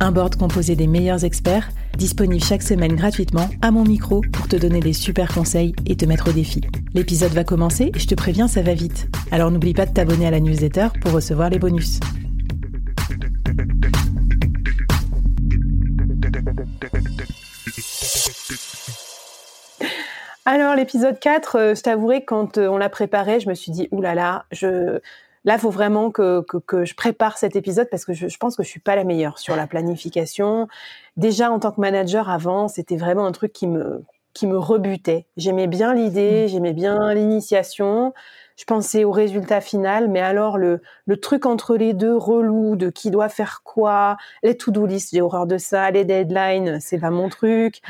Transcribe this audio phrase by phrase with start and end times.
[0.00, 4.54] Un board composé des meilleurs experts, disponible chaque semaine gratuitement à mon micro pour te
[4.54, 6.60] donner des super conseils et te mettre au défi.
[6.94, 9.08] L'épisode va commencer et je te préviens, ça va vite.
[9.32, 11.98] Alors n'oublie pas de t'abonner à la newsletter pour recevoir les bonus.
[20.44, 23.86] Alors l'épisode 4, euh, je t'avouerai quand euh, on l'a préparé, je me suis dit,
[23.90, 24.98] oulala, je,
[25.48, 28.62] là, il faut vraiment que, que, je prépare cet épisode parce que je, pense que
[28.62, 30.68] je suis pas la meilleure sur la planification.
[31.16, 34.04] Déjà, en tant que manager avant, c'était vraiment un truc qui me,
[34.34, 35.24] qui me rebutait.
[35.38, 36.48] J'aimais bien l'idée, mmh.
[36.48, 38.12] j'aimais bien l'initiation.
[38.56, 42.90] Je pensais au résultat final, mais alors le, le truc entre les deux, relou, de
[42.90, 47.10] qui doit faire quoi, les to-do list, j'ai horreur de ça, les deadlines, c'est pas
[47.10, 47.80] mon truc.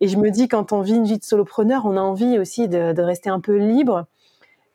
[0.00, 2.68] Et je me dis, quand on vit une vie de solopreneur, on a envie aussi
[2.68, 4.06] de, de rester un peu libre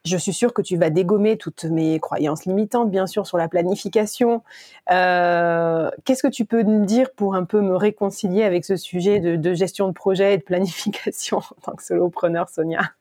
[0.06, 3.48] je suis sûre que tu vas dégommer toutes mes croyances limitantes, bien sûr, sur la
[3.48, 4.44] planification.
[4.92, 9.20] Euh, qu'est-ce que tu peux me dire pour un peu me réconcilier avec ce sujet
[9.20, 12.92] de, gestion de projet et de planification en tant que solopreneur, Sonia?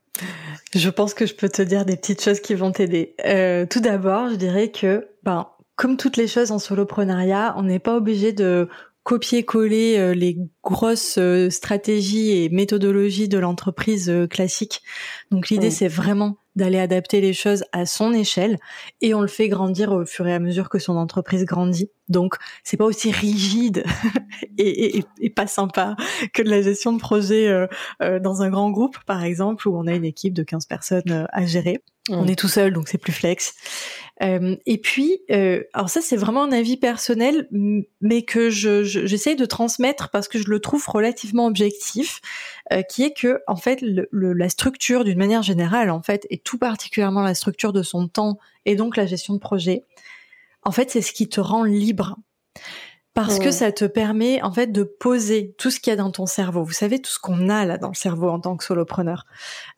[0.75, 3.17] Je pense que je peux te dire des petites choses qui vont t'aider.
[3.25, 7.81] Euh, tout d'abord, je dirais que, ben, comme toutes les choses en soloprenariat, on n'est
[7.81, 8.69] pas obligé de
[9.03, 11.19] copier-coller euh, les grosses
[11.51, 14.83] stratégies et méthodologies de l'entreprise classique.
[15.31, 18.59] Donc l'idée, c'est vraiment d'aller adapter les choses à son échelle
[19.01, 21.91] et on le fait grandir au fur et à mesure que son entreprise grandit.
[22.09, 23.85] Donc c'est pas aussi rigide
[24.59, 25.03] et,
[25.35, 25.97] pas sympa
[26.35, 27.67] que de la gestion de projet euh,
[28.03, 31.11] euh, dans un grand groupe par exemple où on a une équipe de 15 personnes
[31.11, 31.83] euh, à gérer.
[32.11, 33.55] On est tout seul donc c'est plus flex.
[34.21, 35.21] Et puis
[35.73, 37.49] alors ça c'est vraiment un avis personnel
[38.01, 42.21] mais que je, j'essaye de transmettre parce que je le trouve relativement objectif
[42.89, 46.59] qui est que en fait le, la structure d'une manière générale en fait et tout
[46.59, 49.83] particulièrement la structure de son temps et donc la gestion de projet
[50.63, 52.17] en fait, c'est ce qui te rend libre.
[53.15, 56.11] Parce que ça te permet en fait de poser tout ce qu'il y a dans
[56.11, 56.65] ton cerveau.
[56.65, 59.27] Vous savez tout ce qu'on a là dans le cerveau en tant que solopreneur.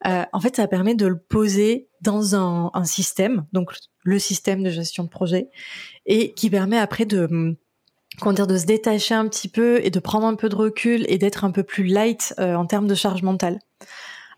[0.07, 3.73] Euh, en fait, ça permet de le poser dans un, un, système, donc
[4.05, 5.49] le système de gestion de projet,
[6.07, 7.57] et qui permet après de
[8.21, 11.05] comment dire de se détacher un petit peu et de prendre un peu de recul
[11.09, 13.59] et d'être un peu plus light euh, en termes de charge mentale.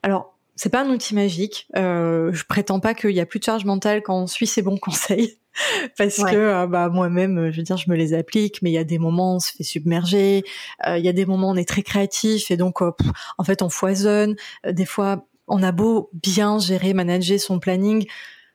[0.02, 1.68] Alors c'est pas un outil magique.
[1.76, 4.62] Euh, je prétends pas qu'il y a plus de charge mentale quand on suit ces
[4.62, 5.38] bons conseils.
[5.98, 8.78] parce que euh, bah moi-même je veux dire je me les applique mais il y
[8.78, 10.44] a des moments on se fait submerger
[10.86, 12.92] euh, il y a des moments on est très créatif et donc euh,
[13.38, 14.36] en fait on foisonne
[14.68, 18.06] des fois on a beau bien gérer manager son planning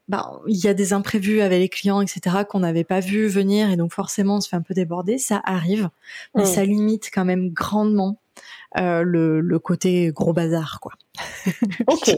[0.08, 3.70] bah, il y a des imprévus avec les clients, etc., qu'on n'avait pas vu venir,
[3.70, 5.18] et donc forcément on se fait un peu déborder.
[5.18, 5.90] Ça arrive,
[6.36, 8.21] mais ça limite quand même grandement
[8.78, 10.94] euh, le, le, côté gros bazar, quoi.
[11.88, 12.16] ok.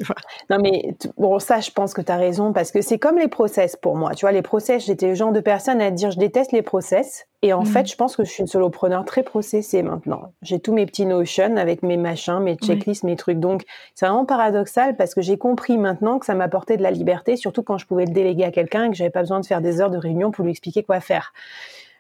[0.52, 3.28] non mais bon, ça, je pense que tu as raison parce que c'est comme les
[3.28, 4.14] process pour moi.
[4.14, 7.26] Tu vois, les process, j'étais le genre de personne à dire je déteste les process.
[7.42, 7.88] Et en fait, mhm.
[7.88, 10.32] je pense que je suis une solopreneur très processée maintenant.
[10.44, 13.40] J'ai tous mes petits notions avec mes machins, mes checklists, mes trucs.
[13.40, 13.64] Donc,
[13.96, 17.64] c'est vraiment paradoxal parce que j'ai compris maintenant que ça m'apportait de la liberté, surtout
[17.64, 19.82] quand je pouvais le déléguer à quelqu'un et que j'avais pas besoin de faire des
[19.82, 21.34] heures de réunion pour lui expliquer quoi faire.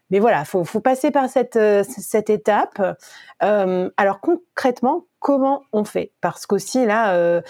[0.09, 2.97] Mais voilà, faut, faut passer par cette, euh, cette étape.
[3.41, 6.11] Euh, alors concrètement, comment on fait?
[6.21, 7.41] Parce qu'aussi là, euh,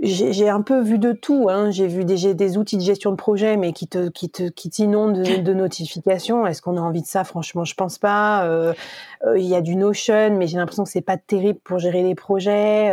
[0.00, 1.48] j'ai un peu vu de tout.
[1.50, 1.72] Hein.
[1.72, 4.70] J'ai vu des, des, outils de gestion de projet, mais qui te, qui te, qui
[4.70, 6.46] t'inondent de, notifications.
[6.46, 7.24] Est-ce qu'on a envie de ça?
[7.24, 8.48] Franchement, je pense pas.
[9.34, 12.14] Il y a du Notion, mais j'ai l'impression que c'est pas terrible pour gérer les
[12.14, 12.92] projets.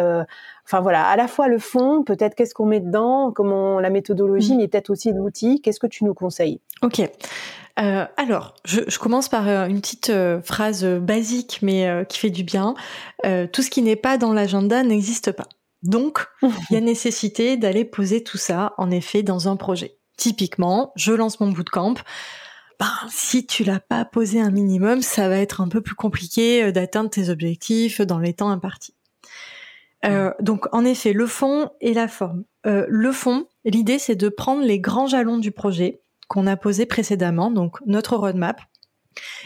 [0.66, 4.56] Enfin voilà, à la fois le fond, peut-être qu'est-ce qu'on met dedans, comment la méthodologie,
[4.56, 4.58] mmh.
[4.58, 5.62] mais peut-être aussi l'outil.
[5.62, 6.60] Qu'est-ce que tu nous conseilles?
[6.82, 7.02] Ok.
[7.80, 12.20] Euh, alors, je, je, commence par euh, une petite euh, phrase basique mais euh, qui
[12.20, 12.74] fait du bien.
[13.24, 15.48] tout ce qui n'est pas dans l'agenda n'existe pas.
[15.84, 19.98] Donc, il y a nécessité d'aller poser tout ça, en effet, dans un projet.
[20.18, 21.96] Typiquement, je lance mon bootcamp.
[22.80, 26.72] Ben, si tu l'as pas posé un minimum, ça va être un peu plus compliqué
[26.72, 28.96] d'atteindre tes objectifs dans les temps impartis.
[30.40, 32.44] Donc, en effet, le fond et la forme.
[32.64, 37.52] le fond, l'idée, c'est de prendre les grands jalons du projet, qu'on a posé précédemment,
[37.52, 38.60] donc notre roadmap,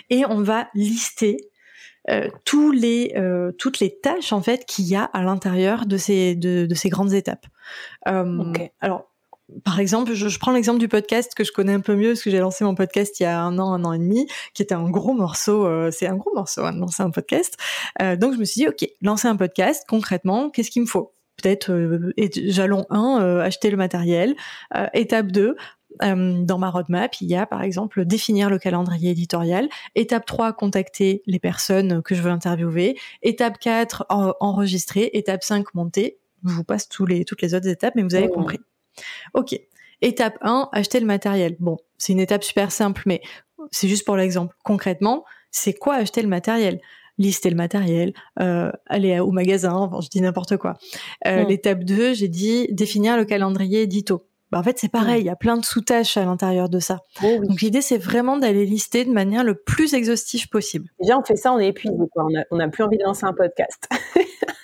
[0.09, 1.49] et on va lister
[2.09, 5.97] euh, tous les, euh, toutes les tâches en fait qu'il y a à l'intérieur de
[5.97, 7.45] ces, de, de, ces grandes étapes.
[8.07, 9.08] Euh, Alors,
[9.63, 12.21] par exemple, je, je prends l'exemple du podcast que je connais un peu mieux parce
[12.21, 14.61] que j'ai lancé mon podcast il y a un an, un an et demi, qui
[14.61, 15.65] était un gros morceau.
[15.65, 17.57] Euh, c'est un gros morceau, hein, lancer un podcast.
[18.01, 19.85] Euh, donc je me suis dit, ok, lancer un podcast.
[19.87, 21.13] Concrètement, qu'est-ce qu'il me faut?
[21.41, 22.11] Peut-être euh,
[22.47, 24.35] jalon 1, acheter le matériel.
[24.93, 25.55] étape 2,
[26.03, 29.69] euh, dans ma roadmap, il y a par exemple définir le calendrier éditorial.
[29.95, 32.97] Étape 3, contacter les personnes que je veux interviewer.
[33.21, 35.09] Étape 4, enregistrer.
[35.13, 36.19] Étape 5, monter.
[36.45, 38.59] Je vous passe tous les, toutes les autres étapes, mais vous avez compris.
[39.33, 39.59] Ok.
[40.01, 41.55] Étape 1, acheter le matériel.
[41.59, 43.21] Bon, c'est une étape super simple, mais
[43.71, 44.55] c'est juste pour l'exemple.
[44.63, 46.79] Concrètement, c'est quoi acheter le matériel?
[47.17, 50.77] Lister le matériel, euh, aller au magasin, je dis n'importe quoi.
[51.27, 54.25] Euh, l'étape 2, j'ai dit définir le calendrier édito.
[54.51, 57.01] Bah, en fait, c'est pareil, il y a plein de sous-tâches à l'intérieur de ça.
[57.21, 60.89] Oh Donc l'idée, c'est vraiment d'aller lister de manière le plus exhaustive possible.
[61.01, 61.93] Déjà, on fait ça, on est épuisé,
[62.51, 63.87] On n'a plus envie de lancer un podcast.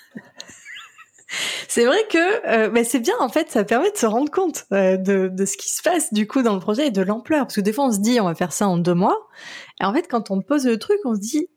[1.76, 4.64] c'est vrai que euh, bah, c'est bien en fait, ça permet de se rendre compte
[4.72, 7.42] euh, de, de, ce qui se passe du coup dans le projet et de l'ampleur.
[7.42, 9.28] Parce que des fois on se dit on va faire ça en deux mois,
[9.82, 11.50] et en fait quand on pose le truc, on se dit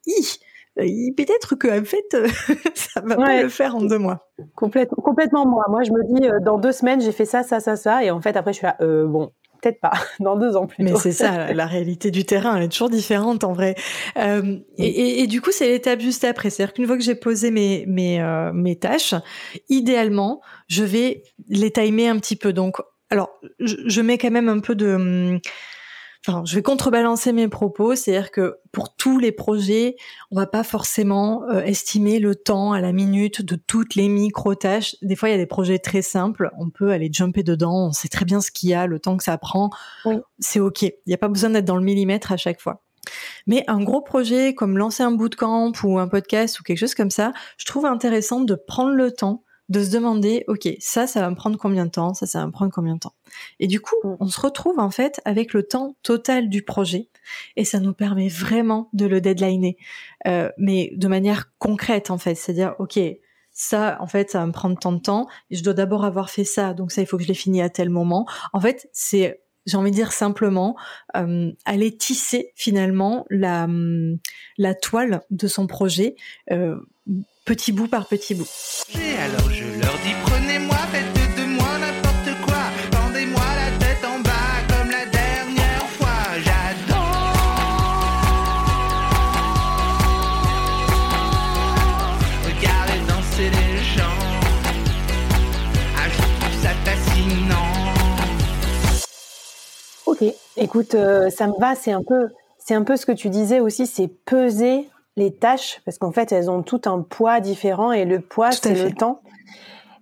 [0.75, 2.17] peut-être que en fait
[2.75, 4.27] ça va pas le faire en deux mois.
[4.55, 5.63] Complètement, complètement moi.
[5.69, 8.11] Moi je me dis euh, dans deux semaines j'ai fait ça, ça, ça, ça, et
[8.11, 10.95] en fait après je suis là euh, bon peut-être pas, dans deux ans plus Mais
[10.95, 13.75] c'est ça, la réalité du terrain, elle est toujours différente en vrai.
[14.17, 16.49] Euh, et, et, du coup, c'est l'étape juste après.
[16.49, 19.13] C'est-à-dire qu'une fois que j'ai posé mes, mes, euh, mes tâches,
[19.69, 22.53] idéalement, je vais les timer un petit peu.
[22.53, 22.77] Donc,
[23.09, 23.29] alors,
[23.59, 25.39] je, je mets quand même un peu de...
[26.27, 29.95] Enfin, je vais contrebalancer mes propos, c'est-à-dire que pour tous les projets,
[30.31, 34.97] on va pas forcément euh, estimer le temps à la minute de toutes les micro-tâches.
[35.01, 37.91] Des fois, il y a des projets très simples, on peut aller jumper dedans, on
[37.93, 39.69] sait très bien ce qu'il y a, le temps que ça prend.
[40.39, 40.81] C'est OK.
[40.81, 42.83] Il n'y a pas besoin d'être dans le millimètre à chaque fois.
[43.47, 47.11] Mais un gros projet comme lancer un bootcamp ou un podcast ou quelque chose comme
[47.11, 51.29] ça, je trouve intéressant de prendre le temps de se demander, ok, ça, ça va
[51.29, 53.13] me prendre combien de temps, ça, ça va me prendre combien de temps.
[53.59, 54.17] Et du coup, mm.
[54.19, 57.09] on se retrouve en fait avec le temps total du projet,
[57.55, 59.77] et ça nous permet vraiment de le deadliner,
[60.27, 62.99] euh, mais de manière concrète en fait, c'est-à-dire, ok,
[63.51, 66.29] ça, en fait, ça va me prendre tant de temps, et je dois d'abord avoir
[66.29, 68.27] fait ça, donc ça, il faut que je l'ai fini à tel moment.
[68.53, 70.75] En fait, c'est j'ai envie de dire simplement,
[71.15, 73.67] euh, aller tisser finalement la,
[74.57, 76.15] la toile de son projet.
[76.51, 76.79] Euh,
[77.49, 78.47] petit bout par petit bout.
[78.93, 82.61] Et alors je leur dis prenez-moi, faites de moi n'importe quoi,
[82.91, 87.39] tendez-moi la tête en bas comme la dernière fois, j'adore.
[92.45, 94.19] Regardez danser les gens,
[95.97, 97.73] ah, je trouve ça fascinant.
[100.05, 100.23] Ok,
[100.55, 102.29] écoute, euh, ça me va, c'est un peu,
[102.59, 104.87] c'est un peu ce que tu disais aussi, c'est peser
[105.19, 108.73] les tâches, parce qu'en fait, elles ont tout un poids différent et le poids, c'est
[108.73, 109.21] le temps.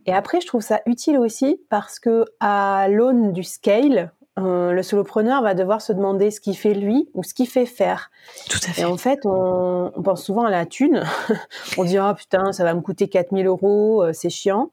[0.05, 4.83] Et après, je trouve ça utile aussi parce que à l'aune du scale, euh, le
[4.83, 8.11] solopreneur va devoir se demander ce qu'il fait lui ou ce qu'il fait faire.
[8.49, 8.81] Tout à fait.
[8.81, 11.03] Et en fait, on, pense souvent à la thune.
[11.77, 14.69] on dit, oh putain, ça va me coûter 4000 euros, euh, c'est chiant.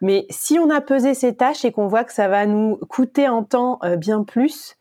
[0.00, 3.28] Mais si on a pesé ces tâches et qu'on voit que ça va nous coûter
[3.28, 4.76] en temps euh, bien plus,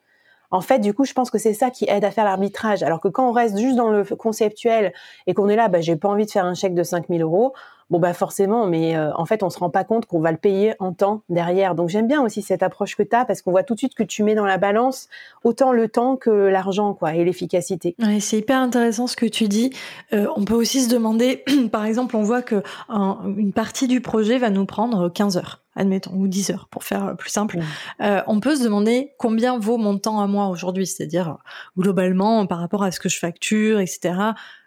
[0.52, 2.84] en fait, du coup, je pense que c'est ça qui aide à faire l'arbitrage.
[2.84, 4.94] Alors que quand on reste juste dans le conceptuel
[5.26, 7.54] et qu'on est là, bah, j'ai pas envie de faire un chèque de 5000 euros,
[7.92, 10.38] bon, bah, forcément, mais euh, en fait, on se rend pas compte qu'on va le
[10.38, 11.76] payer en temps derrière.
[11.76, 13.94] Donc, j'aime bien aussi cette approche que tu as parce qu'on voit tout de suite
[13.94, 15.10] que tu mets dans la balance
[15.44, 17.96] autant le temps que l'argent, quoi, et l'efficacité.
[18.00, 19.72] Ouais, c'est hyper intéressant ce que tu dis.
[20.14, 24.38] Euh, on peut aussi se demander, par exemple, on voit que une partie du projet
[24.38, 27.60] va nous prendre 15 heures admettons, ou 10 heures pour faire plus simple,
[28.02, 31.38] euh, on peut se demander combien vaut mon temps à moi aujourd'hui, c'est-à-dire
[31.78, 34.16] globalement par rapport à ce que je facture, etc.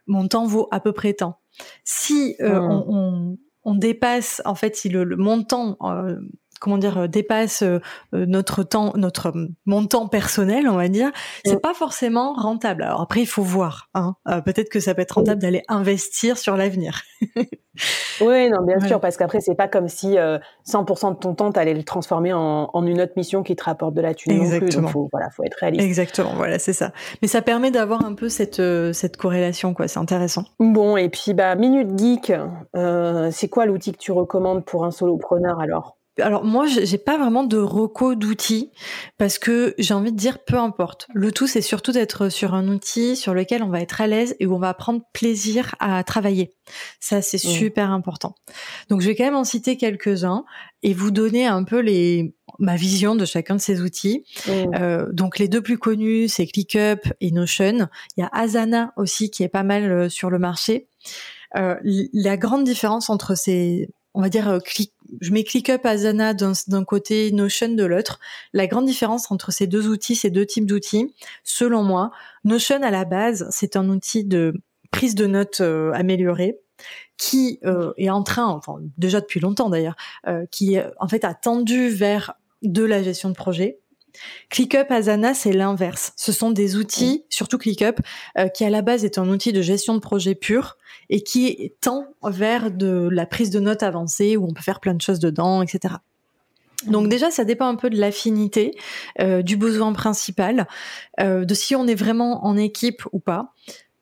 [0.06, 1.38] Mon temps vaut à peu près tant.
[1.84, 6.18] Si euh, on, on, dépasse, en fait, si le, montant euh,
[6.60, 7.80] comment dire euh, dépasse euh,
[8.14, 9.32] euh, notre temps notre
[9.66, 11.10] montant personnel on va dire
[11.44, 12.82] c'est pas forcément rentable.
[12.82, 14.16] Alors après il faut voir hein.
[14.44, 17.02] peut-être que ça peut être rentable d'aller investir sur l'avenir.
[18.20, 21.58] Oui non bien sûr parce qu'après c'est pas comme si 100% de ton temps tu
[21.58, 24.86] allais le transformer en, une autre mission qui te rapporte de la thune exactement non
[24.86, 24.92] plus.
[24.92, 25.84] faut voilà faut être réaliste.
[25.84, 26.92] Exactement voilà c'est ça.
[27.20, 30.44] Mais ça permet d'avoir un peu cette cette corrélation quoi c'est intéressant.
[30.60, 32.32] Bon et puis bah minute geek
[33.32, 35.96] c'est quoi l'outil que tu recommandes pour un solopreneur alors?
[36.20, 38.70] Alors moi, j'ai pas vraiment de reco d'outils
[39.18, 41.08] parce que j'ai envie de dire peu importe.
[41.12, 44.36] Le tout, c'est surtout d'être sur un outil sur lequel on va être à l'aise
[44.38, 46.54] et où on va prendre plaisir à travailler.
[47.00, 47.50] Ça, c'est mmh.
[47.50, 48.34] super important.
[48.90, 50.44] Donc, je vais quand même en citer quelques-uns
[50.82, 54.24] et vous donner un peu les ma vision de chacun de ces outils.
[54.46, 54.52] Mmh.
[54.78, 57.88] Euh, donc, les deux plus connus, c'est ClickUp et Notion.
[58.16, 60.88] Il y a Asana aussi qui est pas mal euh, sur le marché.
[61.56, 64.58] Euh, la grande différence entre ces on va dire, euh,
[65.20, 68.20] je mets ClickUp Asana d'un côté, Notion de l'autre.
[68.52, 72.12] La grande différence entre ces deux outils, ces deux types d'outils, selon moi,
[72.44, 74.54] Notion à la base, c'est un outil de
[74.90, 76.58] prise de notes euh, améliorée
[77.16, 79.96] qui euh, est en train, enfin déjà depuis longtemps d'ailleurs,
[80.50, 83.78] qui en fait a tendu vers de la gestion de projet.
[84.50, 86.12] ClickUp Asana, c'est l'inverse.
[86.16, 88.00] Ce sont des outils, surtout ClickUp,
[88.54, 90.76] qui à la base est un outil de gestion de projet pur,
[91.10, 94.94] et qui tend vers de la prise de notes avancée où on peut faire plein
[94.94, 95.94] de choses dedans, etc.
[96.86, 98.76] Donc déjà, ça dépend un peu de l'affinité,
[99.20, 100.66] euh, du besoin principal,
[101.20, 103.52] euh, de si on est vraiment en équipe ou pas.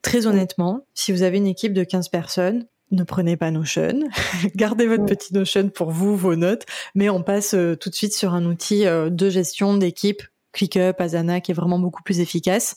[0.03, 4.01] Très honnêtement, si vous avez une équipe de 15 personnes, ne prenez pas Notion,
[4.55, 8.15] gardez votre petit Notion pour vous, vos notes, mais on passe euh, tout de suite
[8.15, 10.23] sur un outil de gestion d'équipe,
[10.53, 12.77] ClickUp, Asana, qui est vraiment beaucoup plus efficace.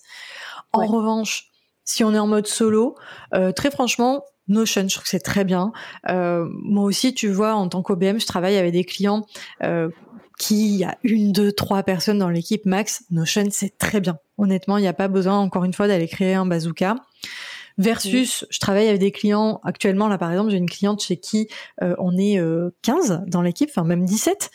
[0.73, 1.51] En revanche,
[1.85, 2.95] si on est en mode solo,
[3.33, 5.71] euh, très franchement, Notion, je trouve que c'est très bien.
[6.09, 9.25] Euh, moi aussi, tu vois, en tant qu'OBM, je travaille avec des clients
[9.63, 9.89] euh,
[10.37, 13.03] qui a une, deux, trois personnes dans l'équipe max.
[13.09, 14.19] Notion, c'est très bien.
[14.37, 16.95] Honnêtement, il n'y a pas besoin, encore une fois, d'aller créer un bazooka.
[17.77, 21.49] Versus, je travaille avec des clients actuellement, là par exemple, j'ai une cliente chez qui
[21.81, 22.39] on est
[22.83, 24.49] 15 dans l'équipe, enfin même 17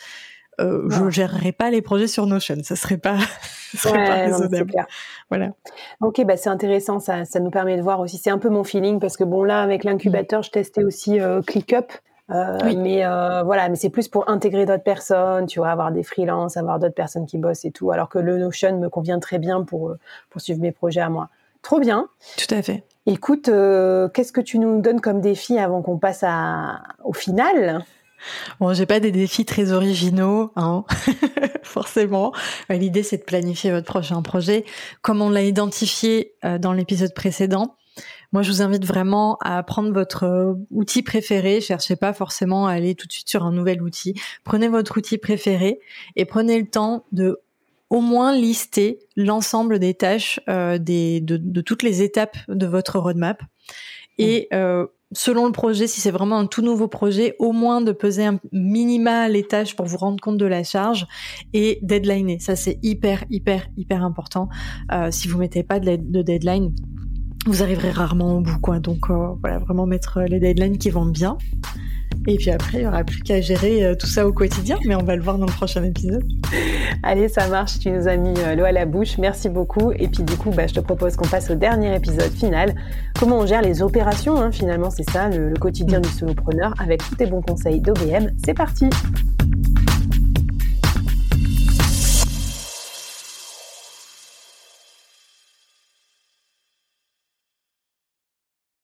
[0.59, 2.57] euh, je gérerai pas les projets sur Notion.
[2.63, 3.17] Ça serait pas,
[3.75, 4.73] ça serait pas raisonnable.
[5.29, 5.51] voilà.
[6.01, 6.99] Ok, bah c'est intéressant.
[6.99, 8.17] Ça, ça nous permet de voir aussi.
[8.17, 11.41] C'est un peu mon feeling parce que bon là, avec l'incubateur, je testais aussi euh,
[11.41, 11.91] ClickUp.
[12.29, 16.03] Euh, Mais euh, voilà, mais c'est plus pour intégrer d'autres personnes, tu vois, avoir des
[16.03, 17.91] freelances, avoir d'autres personnes qui bossent et tout.
[17.91, 19.99] Alors que le Notion me convient très bien pour euh,
[20.29, 21.29] pour suivre mes projets à moi.
[21.61, 22.07] Trop bien.
[22.37, 22.85] Tout à fait.
[23.07, 26.23] Écoute, euh, qu'est-ce que tu nous donnes comme défi avant qu'on passe
[27.03, 27.83] au final?
[28.59, 30.85] Bon, j'ai pas des défis très originaux, hein,
[31.63, 32.31] forcément.
[32.69, 34.65] L'idée, c'est de planifier votre prochain projet,
[35.01, 37.75] comme on l'a identifié euh, dans l'épisode précédent.
[38.31, 41.59] Moi, je vous invite vraiment à prendre votre euh, outil préféré.
[41.59, 44.13] Cherchez pas forcément à aller tout de suite sur un nouvel outil.
[44.43, 45.79] Prenez votre outil préféré
[46.15, 47.41] et prenez le temps de
[47.91, 53.43] au moins lister l'ensemble des tâches des, de, toutes les étapes de votre roadmap
[54.17, 57.91] et mmh selon le projet, si c'est vraiment un tout nouveau projet, au moins de
[57.91, 61.05] peser un minima les tâches pour vous rendre compte de la charge
[61.53, 62.39] et deadliner.
[62.39, 64.49] Ça, c'est hyper, hyper, hyper important.
[64.91, 66.73] Euh, si vous mettez pas de, de, deadline,
[67.45, 68.79] vous arriverez rarement au bout, quoi.
[68.79, 71.37] Donc, euh, voilà, vraiment mettre les deadlines qui vont bien.
[72.27, 74.95] Et puis après, il n'y aura plus qu'à gérer euh, tout ça au quotidien, mais
[74.95, 76.23] on va le voir dans le prochain épisode.
[77.03, 79.91] Allez, ça marche, tu nous as mis euh, l'eau à la bouche, merci beaucoup.
[79.93, 82.75] Et puis du coup, bah, je te propose qu'on passe au dernier épisode final.
[83.19, 87.01] Comment on gère les opérations, hein, finalement, c'est ça, le, le quotidien du solopreneur, avec
[87.03, 88.29] tous tes bons conseils d'OBM.
[88.45, 88.89] C'est parti